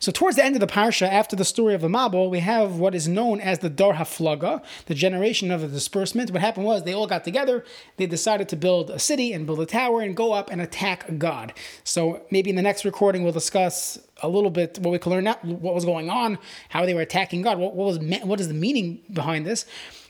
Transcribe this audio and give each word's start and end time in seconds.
So 0.00 0.10
towards 0.10 0.36
the 0.36 0.44
end 0.44 0.56
of 0.56 0.60
the 0.60 0.66
parsha, 0.66 1.06
after 1.06 1.36
the 1.36 1.44
story 1.44 1.74
of 1.74 1.82
the 1.82 1.88
Mabul, 1.88 2.30
we 2.30 2.40
have 2.40 2.78
what 2.78 2.94
is 2.94 3.06
known 3.06 3.38
as 3.38 3.58
the 3.58 3.68
Dor 3.68 3.92
Haflaga, 3.92 4.64
the 4.86 4.94
generation 4.94 5.50
of 5.50 5.60
the 5.60 5.68
disbursement. 5.68 6.30
What 6.30 6.40
happened 6.40 6.64
was 6.64 6.84
they 6.84 6.94
all 6.94 7.06
got 7.06 7.22
together, 7.22 7.66
they 7.98 8.06
decided 8.06 8.48
to 8.48 8.56
build 8.56 8.88
a 8.88 8.98
city 8.98 9.34
and 9.34 9.44
build 9.44 9.60
a 9.60 9.66
tower 9.66 10.00
and 10.00 10.16
go 10.16 10.32
up 10.32 10.50
and 10.50 10.62
attack 10.62 11.18
God. 11.18 11.52
So 11.84 12.22
maybe 12.30 12.48
in 12.48 12.56
the 12.56 12.62
next 12.62 12.86
recording 12.86 13.24
we'll 13.24 13.34
discuss 13.34 13.98
a 14.22 14.28
little 14.28 14.48
bit 14.48 14.78
what 14.78 14.90
we 14.90 14.98
can 14.98 15.12
learn 15.12 15.26
out, 15.26 15.44
what 15.44 15.74
was 15.74 15.84
going 15.84 16.08
on, 16.08 16.38
how 16.70 16.86
they 16.86 16.94
were 16.94 17.02
attacking 17.02 17.42
God, 17.42 17.58
what, 17.58 17.74
what 17.74 17.86
was 17.86 17.98
what 18.24 18.40
is 18.40 18.48
the 18.48 18.54
meaning 18.54 19.02
behind 19.12 19.44
this. 19.44 19.66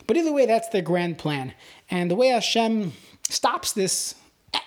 But 0.07 0.15
either 0.15 0.31
way, 0.31 0.45
that's 0.45 0.69
their 0.69 0.81
grand 0.81 1.17
plan. 1.17 1.53
And 1.89 2.09
the 2.09 2.15
way 2.15 2.29
Hashem 2.29 2.93
stops 3.29 3.73
this 3.73 4.15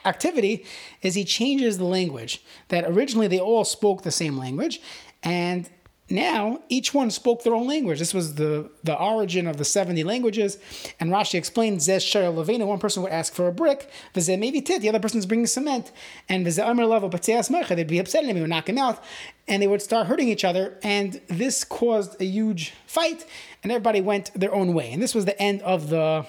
activity 0.05 0.65
is 1.03 1.15
he 1.15 1.25
changes 1.25 1.79
the 1.79 1.85
language. 1.85 2.43
That 2.69 2.85
originally 2.87 3.29
they 3.29 3.41
all 3.41 3.65
spoke 3.65 4.03
the 4.03 4.11
same 4.11 4.37
language, 4.37 4.81
and 5.25 5.69
now 6.11 6.61
each 6.69 6.93
one 6.93 7.11
spoke 7.11 7.43
their 7.43 7.55
own 7.55 7.67
language. 7.67 7.99
This 7.99 8.13
was 8.13 8.35
the, 8.35 8.71
the 8.83 8.95
origin 8.95 9.47
of 9.47 9.57
the 9.57 9.65
70 9.65 10.05
languages. 10.05 10.59
And 11.01 11.11
Rashi 11.11 11.37
explains, 11.37 11.87
one 11.87 12.79
person 12.79 13.03
would 13.03 13.11
ask 13.11 13.33
for 13.33 13.49
a 13.49 13.53
brick, 13.53 13.91
the 14.13 14.89
other 14.89 15.01
person's 15.01 15.25
bringing 15.25 15.47
cement, 15.47 15.93
and 16.29 16.45
they'd 16.45 17.87
be 17.87 17.99
upset 17.99 18.23
at 18.23 18.29
him, 18.29 18.37
he 18.37 18.43
would 18.43 18.51
knock 18.51 18.69
him 18.69 18.77
out, 18.77 19.03
and 19.49 19.63
they 19.63 19.67
would 19.67 19.81
start 19.81 20.07
hurting 20.07 20.29
each 20.29 20.45
other. 20.45 20.79
And 20.83 21.23
this 21.29 21.65
caused 21.65 22.21
a 22.21 22.25
huge 22.27 22.75
fight, 22.87 23.25
and 23.63 23.73
everybody 23.73 24.03
went 24.03 24.31
their 24.39 24.55
own 24.55 24.75
way. 24.75 24.93
And 24.93 25.03
this 25.03 25.15
was 25.15 25.25
the 25.25 25.41
end 25.41 25.63
of 25.63 25.89
the 25.89 26.27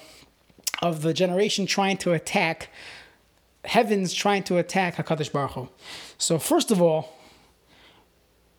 of 0.82 1.00
the 1.00 1.14
generation 1.14 1.64
trying 1.64 1.96
to 1.96 2.12
attack 2.12 2.68
heavens 3.64 4.14
trying 4.14 4.42
to 4.44 4.58
attack 4.58 4.96
Hakadosh 4.96 5.32
Baruch 5.32 5.52
Hu. 5.52 5.68
So 6.18 6.38
first 6.38 6.70
of 6.70 6.80
all, 6.80 7.16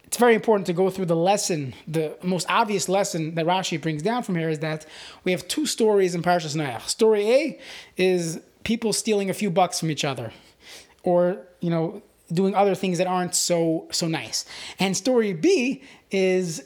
it's 0.07 0.17
very 0.17 0.35
important 0.35 0.65
to 0.67 0.73
go 0.73 0.89
through 0.89 1.05
the 1.05 1.15
lesson. 1.15 1.73
The 1.85 2.17
most 2.23 2.47
obvious 2.49 2.87
lesson 2.87 3.35
that 3.35 3.45
Rashi 3.45 3.79
brings 3.79 4.01
down 4.01 4.23
from 4.23 4.35
here 4.35 4.49
is 4.49 4.59
that 4.59 4.85
we 5.25 5.31
have 5.33 5.47
two 5.49 5.65
stories 5.65 6.15
in 6.15 6.21
Parashas 6.21 6.55
Noach. 6.55 6.87
Story 6.87 7.29
A 7.29 7.59
is 7.97 8.39
people 8.63 8.93
stealing 8.93 9.29
a 9.29 9.33
few 9.33 9.49
bucks 9.49 9.79
from 9.79 9.91
each 9.91 10.05
other, 10.05 10.31
or 11.03 11.37
you 11.59 11.69
know, 11.69 12.01
doing 12.31 12.55
other 12.55 12.73
things 12.73 12.97
that 12.99 13.07
aren't 13.07 13.35
so 13.35 13.87
so 13.91 14.07
nice. 14.07 14.45
And 14.79 14.95
story 14.95 15.33
B 15.33 15.83
is 16.09 16.63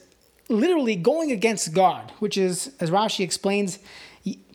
literally 0.47 0.95
going 0.95 1.31
against 1.31 1.73
God, 1.73 2.11
which 2.19 2.37
is, 2.37 2.71
as 2.79 2.91
Rashi 2.91 3.23
explains, 3.23 3.79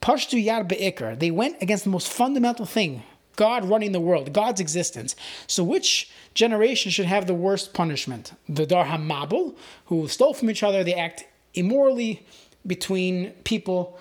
Pashtu 0.00 0.44
Yad 0.44 0.68
Be'ikr. 0.68 1.18
They 1.18 1.32
went 1.32 1.60
against 1.60 1.82
the 1.84 1.90
most 1.90 2.08
fundamental 2.08 2.66
thing, 2.66 3.02
God 3.36 3.64
running 3.64 3.92
the 3.92 4.00
world, 4.00 4.32
God's 4.32 4.60
existence. 4.60 5.14
So 5.46 5.62
which 5.62 6.10
generation 6.34 6.90
should 6.90 7.06
have 7.06 7.26
the 7.26 7.34
worst 7.34 7.74
punishment? 7.74 8.32
The 8.48 8.66
Dar 8.66 8.86
HaMabul, 8.86 9.54
who 9.86 10.08
stole 10.08 10.34
from 10.34 10.50
each 10.50 10.62
other, 10.62 10.82
they 10.82 10.94
act 10.94 11.24
immorally 11.54 12.26
between 12.66 13.30
people 13.44 13.98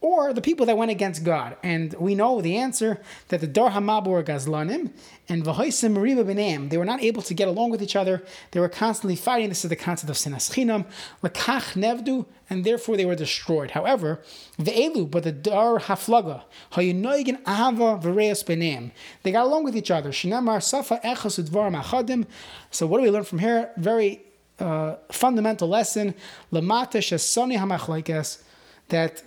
or 0.00 0.32
the 0.32 0.42
people 0.42 0.66
that 0.66 0.76
went 0.76 0.90
against 0.90 1.24
God. 1.24 1.56
And 1.62 1.94
we 1.94 2.14
know 2.14 2.40
the 2.40 2.56
answer 2.56 3.00
that 3.28 3.40
the 3.40 3.46
Dar 3.46 3.70
Hamab 3.70 4.06
were 4.06 4.22
Gazlanim 4.22 4.90
and 5.28 5.42
Vahoisim 5.42 5.96
Riba 5.96 6.24
Benem. 6.24 6.68
They 6.68 6.76
were 6.76 6.84
not 6.84 7.02
able 7.02 7.22
to 7.22 7.34
get 7.34 7.48
along 7.48 7.70
with 7.70 7.82
each 7.82 7.96
other. 7.96 8.22
They 8.50 8.60
were 8.60 8.68
constantly 8.68 9.16
fighting. 9.16 9.48
This 9.48 9.64
is 9.64 9.70
the 9.70 9.76
concept 9.76 10.10
of 10.10 10.16
Sinas 10.16 10.50
Chinam, 10.52 10.84
Lakach 11.22 11.74
Nevdu, 11.74 12.26
and 12.50 12.64
therefore 12.64 12.96
they 12.96 13.06
were 13.06 13.14
destroyed. 13.14 13.70
However, 13.70 14.20
Ve'elu, 14.58 15.10
but 15.10 15.24
the 15.24 15.32
Dar 15.32 15.80
Haflaga, 15.80 16.42
Hayunoigin 16.72 17.42
Ahava 17.44 18.00
Vereas 18.00 18.44
Benem. 18.44 18.90
They 19.22 19.32
got 19.32 19.46
along 19.46 19.64
with 19.64 19.76
each 19.76 19.90
other. 19.90 20.10
Shinamar 20.10 20.62
Safa 20.62 21.00
Echas 21.02 21.42
Udvar 21.42 21.74
Machadim. 21.74 22.26
So 22.70 22.86
what 22.86 22.98
do 22.98 23.04
we 23.04 23.10
learn 23.10 23.24
from 23.24 23.38
here? 23.38 23.70
Very 23.78 24.22
uh, 24.60 24.96
fundamental 25.10 25.68
lesson. 25.68 26.14
Lamata 26.52 26.98
Shasani 26.98 27.58
Hamachlaikes 27.58 28.42
that 28.88 29.22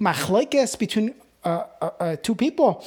machlekes 0.00 0.78
between 0.78 1.14
uh, 1.44 1.64
uh, 1.80 1.90
uh, 1.98 2.16
two 2.16 2.34
people. 2.34 2.84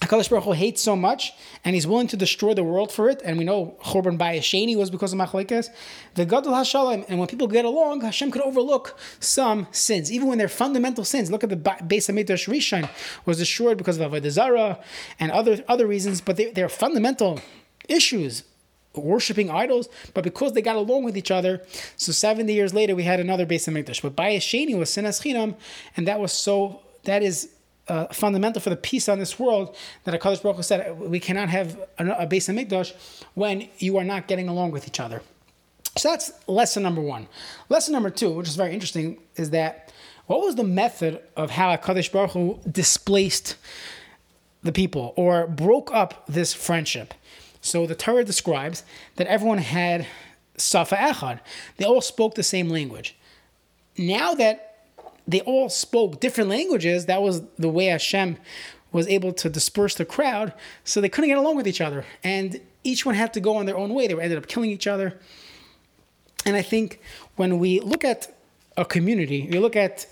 Hakadosh 0.00 0.28
Baruch 0.28 0.44
Hu 0.44 0.52
hates 0.52 0.82
so 0.82 0.94
much, 0.94 1.32
and 1.64 1.74
he's 1.74 1.86
willing 1.86 2.06
to 2.08 2.16
destroy 2.16 2.52
the 2.52 2.62
world 2.62 2.92
for 2.92 3.08
it. 3.08 3.22
And 3.24 3.38
we 3.38 3.44
know 3.44 3.76
Chorban 3.82 4.18
Bayis 4.18 4.40
Sheni 4.40 4.76
was 4.76 4.90
because 4.90 5.12
of 5.12 5.18
machlekes. 5.18 5.68
The 6.14 6.26
Gadol 6.26 6.52
Hashalom, 6.52 7.06
and 7.08 7.18
when 7.18 7.28
people 7.28 7.48
get 7.48 7.64
along, 7.64 8.02
Hashem 8.02 8.30
could 8.30 8.42
overlook 8.42 8.98
some 9.20 9.66
sins, 9.72 10.12
even 10.12 10.28
when 10.28 10.36
they're 10.38 10.48
fundamental 10.48 11.04
sins. 11.04 11.30
Look 11.30 11.42
at 11.42 11.50
the 11.50 11.56
Beis 11.56 12.10
Hamikdash 12.10 12.46
Rishon 12.46 12.88
was 13.24 13.38
destroyed 13.38 13.78
because 13.78 13.98
of 13.98 14.12
Avodah 14.12 14.30
Zarah 14.30 14.78
and 15.18 15.32
other 15.32 15.64
other 15.66 15.86
reasons, 15.86 16.20
but 16.20 16.36
they, 16.36 16.50
they're 16.50 16.68
fundamental 16.68 17.40
issues 17.88 18.42
worshiping 18.96 19.50
idols, 19.50 19.88
but 20.14 20.24
because 20.24 20.52
they 20.52 20.62
got 20.62 20.76
along 20.76 21.04
with 21.04 21.16
each 21.16 21.30
other, 21.30 21.62
so 21.96 22.12
70 22.12 22.52
years 22.52 22.74
later 22.74 22.94
we 22.94 23.02
had 23.04 23.20
another 23.20 23.46
Beis 23.46 23.68
Hamikdash. 23.68 24.02
But 24.02 24.16
Bayis 24.16 24.38
Sheni 24.38 24.78
was 24.78 24.90
Sinas 24.90 25.20
Chinam, 25.20 25.54
and 25.96 26.06
that 26.08 26.20
was 26.20 26.32
so, 26.32 26.80
that 27.04 27.22
is 27.22 27.50
uh, 27.88 28.06
fundamental 28.06 28.60
for 28.60 28.70
the 28.70 28.76
peace 28.76 29.08
on 29.08 29.18
this 29.18 29.38
world 29.38 29.76
that 30.04 30.20
HaKadosh 30.20 30.42
Baruch 30.42 30.56
Hu 30.56 30.62
said 30.62 30.98
we 30.98 31.20
cannot 31.20 31.48
have 31.48 31.78
a, 31.98 32.06
a 32.10 32.26
Beis 32.26 32.48
Hamikdash 32.52 32.94
when 33.34 33.68
you 33.78 33.96
are 33.96 34.04
not 34.04 34.26
getting 34.26 34.48
along 34.48 34.72
with 34.72 34.88
each 34.88 35.00
other. 35.00 35.22
So 35.96 36.10
that's 36.10 36.30
lesson 36.46 36.82
number 36.82 37.00
one. 37.00 37.26
Lesson 37.68 37.92
number 37.92 38.10
two, 38.10 38.30
which 38.30 38.48
is 38.48 38.56
very 38.56 38.74
interesting, 38.74 39.18
is 39.36 39.50
that 39.50 39.92
what 40.26 40.40
was 40.40 40.56
the 40.56 40.64
method 40.64 41.20
of 41.36 41.50
how 41.50 41.74
HaKadosh 41.76 42.12
Baruch 42.12 42.32
Hu 42.32 42.60
displaced 42.70 43.56
the 44.62 44.72
people 44.72 45.14
or 45.16 45.46
broke 45.46 45.94
up 45.94 46.26
this 46.26 46.52
friendship? 46.52 47.14
So 47.66 47.84
the 47.84 47.96
Torah 47.96 48.24
describes 48.24 48.84
that 49.16 49.26
everyone 49.26 49.58
had 49.58 50.06
Safa 50.56 50.94
Echad. 50.94 51.40
They 51.76 51.84
all 51.84 52.00
spoke 52.00 52.34
the 52.34 52.42
same 52.42 52.68
language. 52.68 53.16
Now 53.98 54.34
that 54.34 54.84
they 55.26 55.40
all 55.40 55.68
spoke 55.68 56.20
different 56.20 56.48
languages, 56.48 57.06
that 57.06 57.20
was 57.20 57.42
the 57.58 57.68
way 57.68 57.86
Hashem 57.86 58.38
was 58.92 59.08
able 59.08 59.32
to 59.32 59.50
disperse 59.50 59.96
the 59.96 60.04
crowd, 60.04 60.54
so 60.84 61.00
they 61.00 61.08
couldn't 61.08 61.28
get 61.28 61.38
along 61.38 61.56
with 61.56 61.66
each 61.66 61.80
other. 61.80 62.04
And 62.22 62.60
each 62.84 63.04
one 63.04 63.16
had 63.16 63.34
to 63.34 63.40
go 63.40 63.56
on 63.56 63.66
their 63.66 63.76
own 63.76 63.92
way. 63.92 64.06
They 64.06 64.14
ended 64.14 64.38
up 64.38 64.46
killing 64.46 64.70
each 64.70 64.86
other. 64.86 65.18
And 66.46 66.54
I 66.54 66.62
think 66.62 67.00
when 67.34 67.58
we 67.58 67.80
look 67.80 68.04
at 68.04 68.32
a 68.76 68.84
community, 68.84 69.48
we 69.50 69.58
look 69.58 69.74
at 69.74 70.06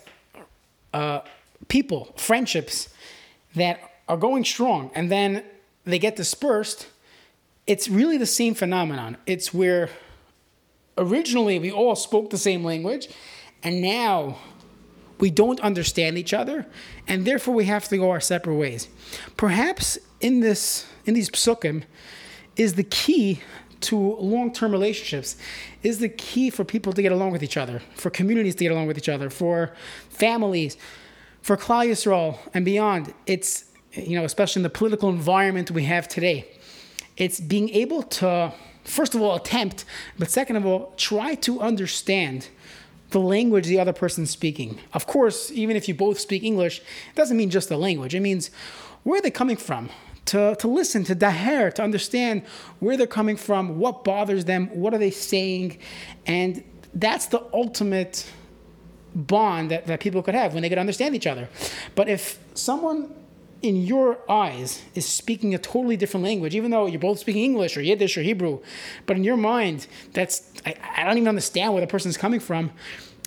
uh, 0.93 1.21
people, 1.69 2.13
friendships 2.17 2.89
that 3.55 3.79
are 4.09 4.17
going 4.17 4.45
strong, 4.45 4.91
and 4.95 5.11
then 5.11 5.45
they 5.85 6.01
get 6.01 6.17
dispersed 6.17 6.89
it's 7.67 7.89
really 7.89 8.19
the 8.19 8.27
same 8.27 8.55
phenomenon. 8.55 9.17
It's 9.27 9.55
where 9.55 9.91
originally 10.99 11.59
we 11.59 11.71
all 11.71 11.97
spoke 11.97 12.31
the 12.31 12.39
same 12.39 12.65
language, 12.65 13.09
and 13.63 13.81
now 13.81 14.39
we 15.19 15.31
don't 15.31 15.61
understand 15.61 16.19
each 16.19 16.35
other, 16.35 16.67
and 17.09 17.25
therefore 17.25 17.55
we 17.55 17.65
have 17.65 17.89
to 17.89 17.97
go 17.97 18.11
our 18.11 18.21
separate 18.21 18.57
ways. 18.57 18.89
Perhaps 19.37 19.99
in 20.21 20.41
this 20.41 20.87
in 21.07 21.15
these 21.15 21.31
psukim 21.31 21.85
is 22.57 22.75
the 22.75 22.85
key 22.85 23.41
to 23.81 23.97
long-term 23.97 24.73
relationships 24.73 25.37
is 25.83 25.99
the 25.99 26.09
key 26.09 26.49
for 26.49 26.65
people 26.65 26.93
to 26.93 27.03
get 27.03 27.13
along 27.13 27.31
with 27.31 27.43
each 27.43 27.57
other, 27.57 27.83
for 27.95 28.09
communities 28.09 28.55
to 28.55 28.65
get 28.65 28.73
along 28.73 28.87
with 28.87 28.97
each 28.97 29.09
other, 29.09 29.29
for 29.29 29.75
families, 30.09 30.79
for 31.43 31.57
Klal 31.57 31.87
Yisrael 31.87 32.39
and 32.55 32.65
beyond. 32.65 33.13
It's 33.27 33.65
you 33.93 34.19
know, 34.19 34.25
especially 34.25 34.61
in 34.61 34.65
the 34.65 34.71
political 34.71 35.09
environment 35.09 35.71
we 35.71 35.85
have 35.85 36.09
today 36.09 36.49
it's 37.17 37.41
being 37.41 37.69
able 37.71 38.03
to, 38.03 38.53
first 38.85 39.15
of 39.15 39.23
all, 39.23 39.37
attempt, 39.37 39.85
but 40.19 40.31
second 40.31 40.57
of 40.57 40.67
all, 40.67 40.93
try 40.97 41.35
to 41.37 41.61
understand 41.61 42.49
the 43.11 43.21
language 43.21 43.67
the 43.67 43.79
other 43.79 43.93
person's 43.93 44.31
speaking. 44.31 44.81
Of 44.93 45.07
course, 45.07 45.51
even 45.53 45.77
if 45.77 45.89
you 45.89 45.95
both 45.95 46.19
speak 46.19 46.43
English, 46.43 46.81
it 46.81 47.15
doesn't 47.15 47.37
mean 47.37 47.51
just 47.51 47.69
the 47.69 47.77
language. 47.77 48.15
It 48.15 48.21
means 48.21 48.51
where 49.05 49.21
they're 49.21 49.31
they 49.31 49.31
coming 49.31 49.57
from? 49.57 49.91
To, 50.27 50.57
to 50.57 50.69
listen, 50.69 51.05
to 51.05 51.15
daher, 51.15 51.73
to 51.75 51.83
understand 51.83 52.43
where 52.81 52.97
they're 52.97 53.07
coming 53.07 53.37
from, 53.37 53.79
what 53.79 54.05
bothers 54.05 54.47
them, 54.47 54.69
what 54.69 54.95
are 54.95 54.99
they 54.99 55.11
saying, 55.11 55.79
and 56.27 56.65
that's 56.95 57.27
the 57.27 57.45
ultimate 57.53 58.27
bond 59.15 59.71
that, 59.71 59.87
that 59.87 60.01
people 60.01 60.23
could 60.23 60.35
have 60.35 60.55
when 60.55 60.63
they 60.63 60.71
could 60.71 60.79
understand 60.79 61.15
each 61.15 61.27
other. 61.27 61.49
But 61.95 62.09
if 62.09 62.39
someone 62.55 63.15
in 63.65 63.77
your 63.77 64.19
eyes 64.31 64.83
is 64.95 65.07
speaking 65.07 65.55
a 65.55 65.59
totally 65.59 65.97
different 65.97 66.25
language, 66.25 66.55
even 66.55 66.71
though 66.71 66.87
you're 66.87 67.01
both 67.01 67.19
speaking 67.19 67.43
English 67.43 67.77
or 67.77 67.81
Yiddish 67.81 68.17
or 68.19 68.23
Hebrew, 68.23 68.61
but 69.07 69.17
in 69.17 69.25
your 69.25 69.37
mind, 69.37 69.87
that's 70.13 70.53
I, 70.67 70.75
I 70.97 71.05
don't 71.05 71.17
even 71.17 71.29
understand 71.29 71.73
where 71.73 71.81
the 71.81 71.87
person 71.87 72.11
is 72.11 72.17
coming 72.17 72.41
from. 72.41 72.71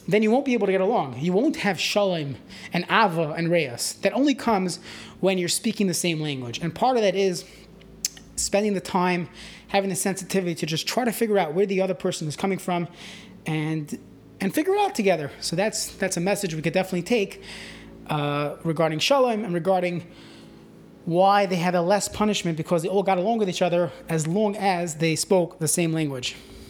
Then 0.08 0.24
you 0.24 0.32
won't 0.32 0.46
be 0.46 0.54
able 0.54 0.68
to 0.68 0.72
get 0.72 0.80
along. 0.80 1.20
You 1.20 1.34
won't 1.34 1.58
have 1.58 1.80
shalom 1.80 2.38
and 2.72 2.86
ava 2.90 3.34
and 3.38 3.52
reas. 3.52 3.94
That 4.04 4.14
only 4.14 4.36
comes 4.36 4.80
when 5.20 5.38
you're 5.38 5.50
speaking 5.50 5.88
the 5.88 5.94
same 5.94 6.22
language. 6.22 6.60
And 6.60 6.74
part 6.74 6.96
of 6.96 7.04
that 7.04 7.14
is 7.14 7.44
spending 8.38 8.74
the 8.74 8.80
time, 8.80 9.28
having 9.68 9.90
the 9.90 9.96
sensitivity 9.98 10.56
to 10.56 10.66
just 10.66 10.88
try 10.88 11.04
to 11.04 11.12
figure 11.12 11.38
out 11.38 11.54
where 11.54 11.66
the 11.66 11.82
other 11.82 11.94
person 11.94 12.28
is 12.28 12.38
coming 12.38 12.58
from, 12.58 12.88
and 13.46 14.00
and 14.40 14.54
figure 14.54 14.74
it 14.76 14.80
out 14.80 14.96
together. 14.96 15.32
So 15.42 15.56
that's 15.56 15.88
that's 15.98 16.16
a 16.16 16.22
message 16.22 16.54
we 16.54 16.62
could 16.62 16.74
definitely 16.74 17.02
take 17.02 17.42
uh, 18.10 18.56
regarding 18.64 19.00
shalom 19.00 19.44
and 19.44 19.54
regarding 19.54 20.06
why 21.08 21.46
they 21.46 21.56
had 21.56 21.74
a 21.74 21.82
less 21.82 22.10
punishment 22.10 22.58
because 22.58 22.84
they 22.84 22.90
all 22.90 23.02
got 23.02 23.18
along 23.18 23.38
with 23.38 23.48
each 23.48 23.62
other 23.62 23.90
as 24.10 24.28
long 24.28 24.58
as 24.58 24.96
they 24.96 25.16
spoke 25.16 25.58
the 25.58 25.68
same 25.68 25.94
language. 25.94 26.36